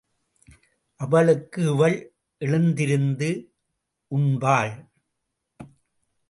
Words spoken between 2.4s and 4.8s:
எழுந்திருந்து உண்பாள்.